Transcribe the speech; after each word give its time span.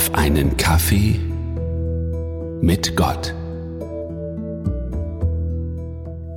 auf 0.00 0.14
einen 0.14 0.56
Kaffee 0.56 1.20
mit 2.62 2.96
Gott. 2.96 3.34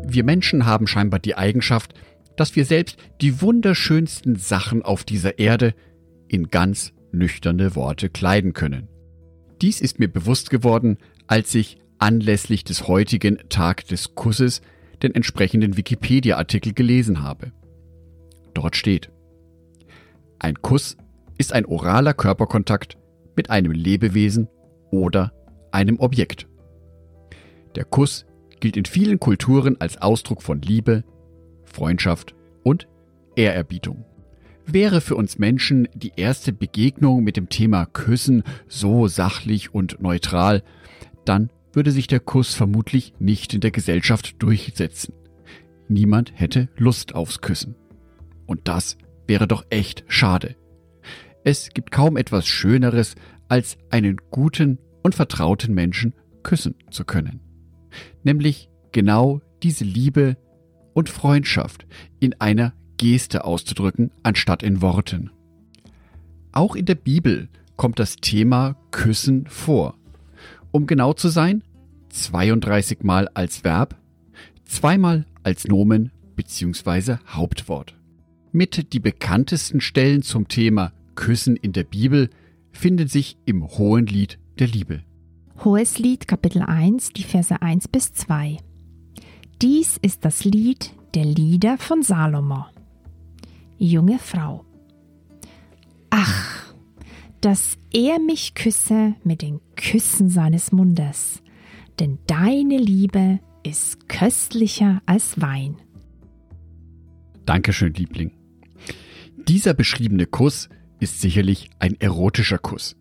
Wir 0.06 0.26
Menschen 0.26 0.66
haben 0.66 0.86
scheinbar 0.86 1.22
die 1.22 1.36
Eigenschaft, 1.36 1.94
dass 2.36 2.58
wir 2.58 2.66
selbst 2.66 2.98
die 3.22 3.42
wunderschönsten 3.42 4.36
Sachen 4.36 4.82
auf 4.82 5.06
dieser 5.06 5.40
Erde 5.40 5.76
in 6.28 6.50
ganz 6.50 6.92
nüchterne 7.14 7.74
Worte 7.74 8.10
kleiden 8.10 8.52
können. 8.52 8.90
Dies 9.62 9.80
ist 9.80 9.98
mir 9.98 10.10
bewusst 10.12 10.50
geworden, 10.50 10.98
als 11.28 11.56
ich 11.56 11.78
anlässlich 12.00 12.66
des 12.66 12.90
heutigen 12.90 13.38
Tag 13.48 13.88
des 13.88 14.14
Kusses 14.14 14.62
den 15.04 15.16
entsprechenden 15.16 15.78
Wikipedia-Artikel 15.78 16.74
gelesen 16.74 17.24
habe. 17.24 17.54
Dort 18.54 18.76
steht, 18.76 19.10
ein 20.38 20.62
Kuss 20.62 20.98
ist 21.38 21.54
ein 21.54 21.66
oraler 21.66 22.14
Körperkontakt 22.14 22.98
mit 23.36 23.50
einem 23.50 23.72
Lebewesen 23.72 24.48
oder 24.92 25.34
einem 25.72 26.00
Objekt. 26.00 26.48
Der 27.76 27.86
Kuss 27.86 28.26
gilt 28.60 28.78
in 28.78 28.86
vielen 28.86 29.20
Kulturen 29.20 29.80
als 29.80 30.02
Ausdruck 30.02 30.42
von 30.42 30.62
Liebe, 30.62 31.04
Freundschaft 31.66 32.36
und 32.64 32.88
Ehrerbietung. 33.36 34.06
Wäre 34.66 35.02
für 35.02 35.16
uns 35.16 35.40
Menschen 35.40 35.90
die 35.94 36.14
erste 36.16 36.54
Begegnung 36.54 37.24
mit 37.24 37.36
dem 37.36 37.50
Thema 37.50 37.86
Küssen 37.86 38.44
so 38.68 39.08
sachlich 39.08 39.74
und 39.74 40.02
neutral, 40.02 40.64
dann 41.26 41.50
würde 41.74 41.92
sich 41.92 42.08
der 42.08 42.20
Kuss 42.20 42.54
vermutlich 42.54 43.14
nicht 43.20 43.54
in 43.54 43.60
der 43.60 43.72
Gesellschaft 43.72 44.42
durchsetzen. 44.42 45.14
Niemand 45.90 46.32
hätte 46.36 46.70
Lust 46.78 47.16
aufs 47.16 47.42
Küssen. 47.42 47.76
Und 48.46 48.68
das 48.68 48.98
wäre 49.28 49.48
doch 49.48 49.66
echt 49.70 50.06
schade. 50.08 50.56
Es 51.44 51.70
gibt 51.70 51.92
kaum 51.92 52.18
etwas 52.18 52.48
Schöneres, 52.48 53.16
als 53.50 53.78
einen 53.90 54.18
guten 54.32 54.80
und 55.02 55.16
vertrauten 55.16 55.74
Menschen 55.74 56.14
küssen 56.42 56.76
zu 56.90 57.04
können. 57.06 57.42
Nämlich 58.24 58.70
genau 58.92 59.42
diese 59.62 59.84
Liebe 59.84 60.38
und 60.94 61.10
Freundschaft 61.10 61.86
in 62.20 62.40
einer 62.40 62.74
Geste 62.98 63.44
auszudrücken, 63.44 64.12
anstatt 64.24 64.64
in 64.64 64.82
Worten. 64.82 65.32
Auch 66.52 66.76
in 66.76 66.86
der 66.86 66.96
Bibel 66.96 67.50
kommt 67.76 68.00
das 68.00 68.16
Thema 68.18 68.76
Küssen 68.92 69.48
vor. 69.48 69.98
Um 70.72 70.88
genau 70.88 71.14
zu 71.14 71.30
sein, 71.30 71.64
32 72.10 73.04
Mal 73.04 73.28
als 73.34 73.64
Verb, 73.64 73.96
zweimal 74.66 75.26
als 75.44 75.68
Nomen 75.68 76.12
bzw. 76.36 77.18
Hauptwort. 77.28 77.96
Mit 78.52 78.94
die 78.94 79.00
bekanntesten 79.00 79.82
Stellen 79.82 80.22
zum 80.22 80.48
Thema 80.48 80.94
Küssen 81.16 81.56
in 81.56 81.74
der 81.74 81.84
Bibel 81.84 82.30
finden 82.72 83.08
sich 83.08 83.38
im 83.46 83.68
Hohen 83.68 84.06
Lied 84.06 84.40
der 84.60 84.68
Liebe. 84.68 85.04
Hohes 85.64 86.00
Lied 86.00 86.28
Kapitel 86.28 86.62
1, 86.62 87.10
die 87.14 87.24
Verse 87.24 87.62
1 87.62 87.88
bis 87.88 88.14
2. 88.14 88.58
Dies 89.62 89.98
ist 90.02 90.26
das 90.26 90.44
Lied 90.44 90.92
der 91.14 91.26
Lieder 91.26 91.78
von 91.78 92.02
Salomo. 92.04 92.66
Junge 93.78 94.20
Frau. 94.20 94.66
Ach, 96.10 96.74
dass 97.42 97.78
er 97.92 98.20
mich 98.20 98.56
küsse 98.56 99.16
mit 99.24 99.42
den 99.42 99.60
Küssen 99.76 100.30
seines 100.30 100.72
Mundes, 100.72 101.42
denn 102.00 102.20
deine 102.28 102.78
Liebe 102.78 103.40
ist 103.64 104.10
köstlicher 104.10 105.02
als 105.06 105.40
Wein. 105.42 105.78
Dankeschön, 107.46 107.94
Liebling. 107.94 108.32
Dieser 109.48 109.74
beschriebene 109.74 110.26
Kuss 110.26 110.70
ist 111.00 111.22
sicherlich 111.22 111.70
ein 111.80 112.00
erotischer 112.00 112.58
Kuss. 112.58 112.96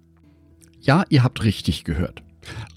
Ja, 0.81 1.05
ihr 1.09 1.23
habt 1.23 1.45
richtig 1.45 1.85
gehört. 1.85 2.23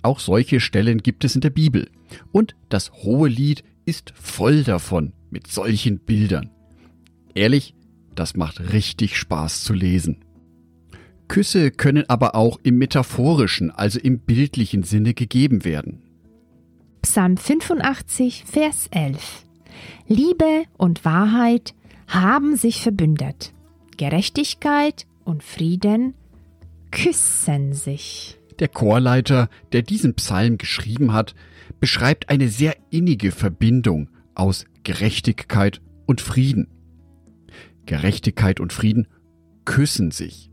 Auch 0.02 0.19
solche 0.19 0.59
Stellen 0.59 0.99
gibt 0.99 1.23
es 1.23 1.35
in 1.35 1.41
der 1.41 1.49
Bibel. 1.49 1.89
Und 2.31 2.56
das 2.69 2.91
hohe 2.91 3.29
Lied 3.29 3.63
ist 3.85 4.13
voll 4.16 4.63
davon, 4.63 5.13
mit 5.31 5.47
solchen 5.47 6.00
Bildern. 6.00 6.51
Ehrlich, 7.34 7.73
das 8.13 8.35
macht 8.35 8.72
richtig 8.72 9.17
Spaß 9.17 9.63
zu 9.63 9.73
lesen. 9.73 10.23
Küsse 11.28 11.72
können 11.72 12.06
aber 12.07 12.35
auch 12.35 12.59
im 12.63 12.78
metaphorischen, 12.78 13.72
also 13.72 14.00
im 14.00 14.19
bildlichen 14.19 14.84
Sinne 14.84 15.13
gegeben 15.13 15.66
werden. 15.66 16.01
Psalm 17.01 17.38
85, 17.38 18.45
Vers 18.45 18.88
11. 18.91 19.45
Liebe 20.07 20.63
und 20.78 21.03
Wahrheit 21.03 21.73
haben 22.07 22.56
sich 22.56 22.81
verbündet. 22.81 23.53
Gerechtigkeit 23.97 25.06
und 25.25 25.44
Frieden 25.44 26.13
küssen 26.91 27.74
sich. 27.74 28.40
Der 28.59 28.69
Chorleiter, 28.69 29.50
der 29.74 29.81
diesen 29.81 30.16
Psalm 30.16 30.58
geschrieben 30.58 31.12
hat, 31.12 31.36
beschreibt 31.80 32.30
eine 32.30 32.47
sehr 32.47 32.78
innige 32.90 33.31
Verbindung 33.31 34.09
aus 34.34 34.66
Gerechtigkeit 34.84 35.81
und 36.06 36.22
Frieden. 36.22 36.68
Gerechtigkeit 37.86 38.59
und 38.59 38.72
Frieden 38.72 39.08
küssen 39.66 40.12
sich. 40.12 40.50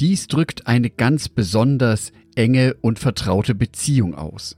Dies 0.00 0.26
drückt 0.26 0.66
eine 0.66 0.90
ganz 0.90 1.28
besonders 1.28 2.12
enge 2.34 2.74
und 2.80 2.98
vertraute 2.98 3.54
Beziehung 3.54 4.14
aus. 4.14 4.56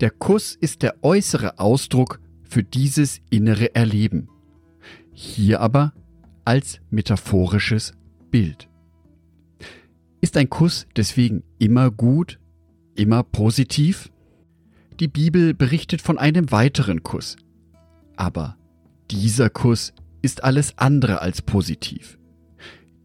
Der 0.00 0.10
Kuss 0.10 0.56
ist 0.60 0.82
der 0.82 0.96
äußere 1.02 1.58
Ausdruck 1.58 2.20
für 2.48 2.62
dieses 2.62 3.20
innere 3.30 3.74
Erleben. 3.74 4.28
Hier 5.12 5.60
aber 5.60 5.92
als 6.44 6.80
metaphorisches 6.90 7.94
Bild. 8.34 8.68
Ist 10.20 10.36
ein 10.36 10.50
Kuss 10.50 10.88
deswegen 10.96 11.44
immer 11.60 11.92
gut, 11.92 12.40
immer 12.96 13.22
positiv? 13.22 14.10
Die 14.98 15.06
Bibel 15.06 15.54
berichtet 15.54 16.02
von 16.02 16.18
einem 16.18 16.50
weiteren 16.50 17.04
Kuss. 17.04 17.36
Aber 18.16 18.56
dieser 19.08 19.50
Kuss 19.50 19.92
ist 20.20 20.42
alles 20.42 20.76
andere 20.78 21.22
als 21.22 21.42
positiv. 21.42 22.18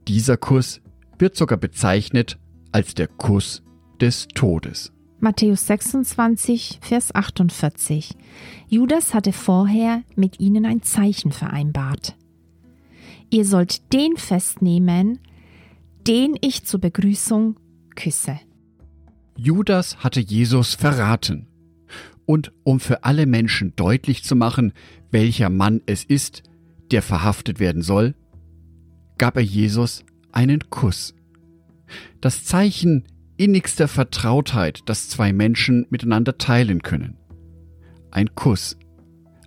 Dieser 0.08 0.36
Kuss 0.36 0.82
wird 1.20 1.36
sogar 1.36 1.60
bezeichnet 1.60 2.40
als 2.72 2.96
der 2.96 3.08
Kuss 3.08 3.62
des 4.02 4.30
Todes. 4.30 4.92
Matthäus 5.20 5.68
26, 5.68 6.80
Vers 6.82 7.14
48. 7.14 8.16
Judas 8.68 9.14
hatte 9.14 9.32
vorher 9.32 10.02
mit 10.16 10.40
ihnen 10.40 10.66
ein 10.66 10.82
Zeichen 10.82 11.32
vereinbart. 11.32 12.16
Ihr 13.30 13.46
sollt 13.46 13.94
den 13.94 14.18
festnehmen, 14.18 15.20
den 16.08 16.36
ich 16.42 16.66
zur 16.66 16.80
Begrüßung 16.80 17.60
küsse. 17.96 18.40
Judas 19.36 19.98
hatte 20.04 20.20
Jesus 20.20 20.76
verraten. 20.76 21.48
Und 22.26 22.52
um 22.64 22.80
für 22.80 23.04
alle 23.04 23.26
Menschen 23.26 23.76
deutlich 23.76 24.24
zu 24.24 24.36
machen, 24.36 24.74
welcher 25.12 25.50
Mann 25.50 25.82
es 25.86 26.04
ist, 26.04 26.44
der 26.92 27.02
verhaftet 27.02 27.60
werden 27.60 27.82
soll, 27.82 28.16
gab 29.18 29.36
er 29.36 29.44
Jesus 29.44 30.04
einen 30.32 30.70
Kuss. 30.70 31.16
Das 32.22 32.44
Zeichen 32.44 33.06
innigster 33.38 33.88
Vertrautheit, 33.88 34.82
das 34.86 35.10
zwei 35.10 35.34
Menschen 35.34 35.88
miteinander 35.90 36.38
teilen 36.38 36.82
können. 36.82 37.18
Ein 38.12 38.36
Kuss 38.36 38.78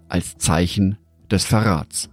als 0.09 0.39
Zeichen 0.39 0.97
des 1.31 1.45
Verrats. 1.45 2.11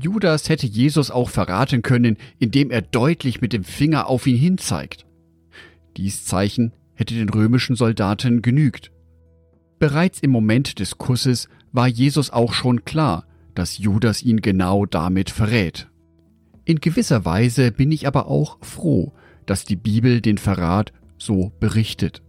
Judas 0.00 0.48
hätte 0.48 0.66
Jesus 0.66 1.10
auch 1.10 1.28
verraten 1.28 1.82
können, 1.82 2.16
indem 2.38 2.70
er 2.70 2.82
deutlich 2.82 3.40
mit 3.40 3.52
dem 3.52 3.64
Finger 3.64 4.06
auf 4.06 4.26
ihn 4.26 4.36
hinzeigt. 4.36 5.06
Dies 5.96 6.24
Zeichen 6.24 6.72
hätte 6.94 7.14
den 7.14 7.28
römischen 7.28 7.74
Soldaten 7.74 8.42
genügt. 8.42 8.92
Bereits 9.78 10.20
im 10.20 10.30
Moment 10.30 10.78
des 10.78 10.98
Kusses 10.98 11.48
war 11.72 11.88
Jesus 11.88 12.30
auch 12.30 12.52
schon 12.52 12.84
klar, 12.84 13.26
dass 13.54 13.78
Judas 13.78 14.22
ihn 14.22 14.40
genau 14.40 14.86
damit 14.86 15.30
verrät. 15.30 15.88
In 16.64 16.80
gewisser 16.80 17.24
Weise 17.24 17.72
bin 17.72 17.90
ich 17.90 18.06
aber 18.06 18.28
auch 18.28 18.58
froh, 18.60 19.12
dass 19.46 19.64
die 19.64 19.76
Bibel 19.76 20.20
den 20.20 20.38
Verrat 20.38 20.92
so 21.16 21.52
berichtet. 21.58 22.22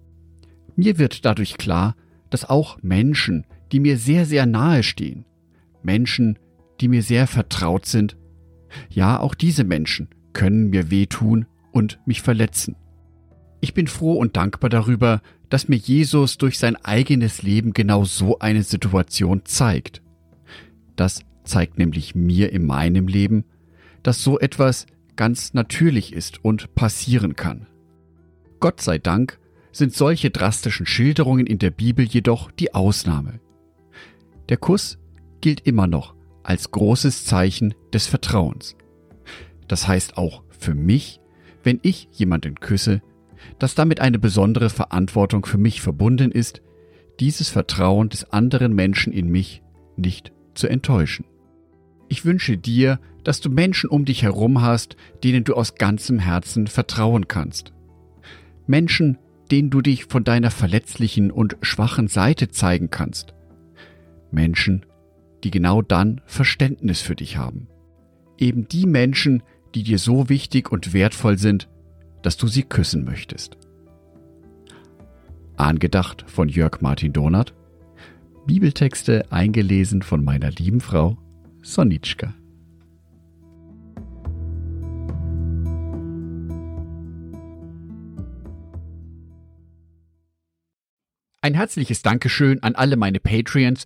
Mir 0.75 0.97
wird 0.97 1.25
dadurch 1.25 1.57
klar, 1.57 1.95
dass 2.29 2.49
auch 2.49 2.81
Menschen, 2.81 3.45
die 3.71 3.79
mir 3.79 3.97
sehr, 3.97 4.25
sehr 4.25 4.45
nahe 4.45 4.81
stehen, 4.81 5.25
Menschen, 5.83 6.39
die 6.81 6.87
mir 6.87 7.03
sehr 7.03 7.27
vertraut 7.27 7.85
sind, 7.85 8.17
ja, 8.89 9.19
auch 9.19 9.35
diese 9.35 9.63
Menschen 9.63 10.09
können 10.33 10.69
mir 10.69 10.91
wehtun 10.91 11.45
und 11.71 11.99
mich 12.05 12.21
verletzen. 12.21 12.75
Ich 13.61 13.73
bin 13.73 13.87
froh 13.87 14.13
und 14.13 14.37
dankbar 14.37 14.69
darüber, 14.69 15.21
dass 15.49 15.67
mir 15.67 15.75
Jesus 15.75 16.37
durch 16.37 16.59
sein 16.59 16.75
eigenes 16.77 17.41
Leben 17.41 17.73
genau 17.73 18.05
so 18.05 18.39
eine 18.39 18.63
Situation 18.63 19.41
zeigt. 19.45 20.01
Das 20.95 21.23
zeigt 21.43 21.77
nämlich 21.77 22.15
mir 22.15 22.53
in 22.53 22.65
meinem 22.65 23.07
Leben, 23.07 23.43
dass 24.03 24.23
so 24.23 24.39
etwas 24.39 24.85
ganz 25.15 25.53
natürlich 25.53 26.13
ist 26.13 26.43
und 26.45 26.75
passieren 26.75 27.35
kann. 27.35 27.67
Gott 28.59 28.81
sei 28.81 28.97
Dank 28.97 29.39
sind 29.71 29.93
solche 29.93 30.29
drastischen 30.29 30.85
Schilderungen 30.85 31.47
in 31.47 31.59
der 31.59 31.71
Bibel 31.71 32.05
jedoch 32.05 32.51
die 32.51 32.73
Ausnahme. 32.73 33.39
Der 34.47 34.57
Kuss 34.57 34.97
gilt 35.41 35.65
immer 35.65 35.87
noch 35.87 36.15
als 36.49 36.71
großes 36.71 37.25
Zeichen 37.25 37.75
des 37.93 38.07
Vertrauens. 38.07 38.75
Das 39.67 39.87
heißt 39.87 40.17
auch 40.17 40.41
für 40.49 40.73
mich, 40.73 41.21
wenn 41.63 41.79
ich 41.83 42.09
jemanden 42.11 42.55
küsse, 42.55 43.03
dass 43.59 43.75
damit 43.75 43.99
eine 43.99 44.17
besondere 44.17 44.71
Verantwortung 44.71 45.45
für 45.45 45.59
mich 45.59 45.79
verbunden 45.79 46.31
ist, 46.31 46.63
dieses 47.19 47.49
Vertrauen 47.49 48.09
des 48.09 48.31
anderen 48.31 48.73
Menschen 48.73 49.13
in 49.13 49.29
mich 49.29 49.61
nicht 49.95 50.31
zu 50.55 50.67
enttäuschen. 50.67 51.25
Ich 52.07 52.25
wünsche 52.25 52.57
dir, 52.57 52.99
dass 53.23 53.41
du 53.41 53.51
Menschen 53.51 53.87
um 53.87 54.05
dich 54.05 54.23
herum 54.23 54.63
hast, 54.63 54.95
denen 55.23 55.43
du 55.43 55.53
aus 55.53 55.75
ganzem 55.75 56.17
Herzen 56.17 56.65
vertrauen 56.65 57.27
kannst. 57.27 57.73
Menschen, 58.65 59.19
denen 59.51 59.69
du 59.69 59.81
dich 59.81 60.05
von 60.05 60.23
deiner 60.23 60.49
verletzlichen 60.49 61.29
und 61.29 61.57
schwachen 61.61 62.07
Seite 62.07 62.49
zeigen 62.49 62.89
kannst. 62.89 63.35
Menschen, 64.31 64.85
die 65.43 65.51
genau 65.51 65.81
dann 65.81 66.21
Verständnis 66.25 67.01
für 67.01 67.15
dich 67.15 67.37
haben. 67.37 67.67
Eben 68.37 68.67
die 68.67 68.85
Menschen, 68.85 69.43
die 69.75 69.83
dir 69.83 69.99
so 69.99 70.29
wichtig 70.29 70.71
und 70.71 70.93
wertvoll 70.93 71.37
sind, 71.37 71.69
dass 72.21 72.37
du 72.37 72.47
sie 72.47 72.63
küssen 72.63 73.05
möchtest. 73.05 73.57
Angedacht 75.55 76.23
von 76.27 76.49
Jörg 76.49 76.81
Martin 76.81 77.13
Donath. 77.13 77.53
Bibeltexte 78.45 79.31
eingelesen 79.31 80.01
von 80.01 80.23
meiner 80.23 80.51
lieben 80.51 80.81
Frau 80.81 81.17
Sonitschka. 81.61 82.33
Ein 91.41 91.53
herzliches 91.53 92.01
Dankeschön 92.01 92.61
an 92.63 92.75
alle 92.75 92.97
meine 92.97 93.19
Patreons, 93.19 93.85